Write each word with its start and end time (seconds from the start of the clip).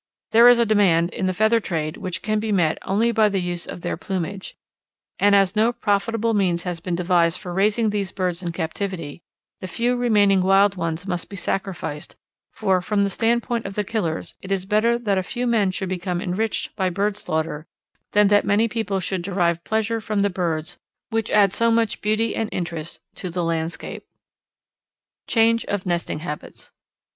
There 0.31 0.47
is 0.47 0.57
a 0.57 0.65
demand 0.65 1.11
in 1.11 1.27
the 1.27 1.31
feather 1.33 1.59
trade 1.59 1.95
which 1.95 2.23
can 2.23 2.39
be 2.39 2.51
met 2.51 2.79
only 2.81 3.11
by 3.11 3.29
the 3.29 3.39
use 3.39 3.67
of 3.67 3.81
their 3.81 3.97
plumage, 3.97 4.57
and 5.19 5.35
as 5.35 5.55
no 5.55 5.71
profitable 5.71 6.33
means 6.33 6.63
has 6.63 6.79
been 6.79 6.95
devised 6.95 7.37
for 7.39 7.53
raising 7.53 7.91
these 7.91 8.11
birds 8.11 8.41
in 8.41 8.51
captivity 8.51 9.21
the 9.59 9.67
few 9.67 9.95
remaining 9.95 10.41
wild 10.41 10.75
ones 10.75 11.05
must 11.05 11.29
be 11.29 11.35
sacrificed, 11.35 12.15
for 12.51 12.81
from 12.81 13.03
the 13.03 13.11
standpoint 13.11 13.67
of 13.67 13.75
the 13.75 13.83
killers 13.83 14.33
it 14.41 14.51
is 14.51 14.65
better 14.65 14.97
that 14.97 15.19
a 15.19 15.21
few 15.21 15.45
men 15.45 15.69
should 15.69 15.89
become 15.89 16.19
enriched 16.19 16.75
by 16.75 16.89
bird 16.89 17.15
slaughter 17.15 17.67
than 18.13 18.27
that 18.29 18.43
many 18.43 18.67
people 18.67 18.99
should 18.99 19.21
derive 19.21 19.63
pleasure 19.63 20.01
from 20.01 20.21
the 20.21 20.31
birds 20.31 20.79
which 21.11 21.29
add 21.29 21.53
so 21.53 21.69
much 21.69 22.01
beauty 22.01 22.35
and 22.35 22.49
interest 22.51 22.99
to 23.13 23.29
the 23.29 23.43
landscape. 23.43 24.07
_Change 25.27 25.63
of 25.65 25.85
Nesting 25.85 26.21
Habits. 26.21 26.71